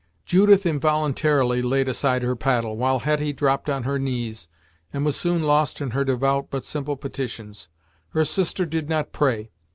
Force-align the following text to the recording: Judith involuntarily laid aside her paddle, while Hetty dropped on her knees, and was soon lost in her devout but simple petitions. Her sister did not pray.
Judith 0.25 0.65
involuntarily 0.65 1.61
laid 1.61 1.87
aside 1.87 2.23
her 2.23 2.35
paddle, 2.35 2.75
while 2.75 2.97
Hetty 3.01 3.33
dropped 3.33 3.69
on 3.69 3.83
her 3.83 3.99
knees, 3.99 4.47
and 4.91 5.05
was 5.05 5.15
soon 5.15 5.43
lost 5.43 5.79
in 5.79 5.91
her 5.91 6.03
devout 6.03 6.47
but 6.49 6.65
simple 6.65 6.95
petitions. 6.97 7.67
Her 8.09 8.25
sister 8.25 8.65
did 8.65 8.89
not 8.89 9.11
pray. 9.11 9.51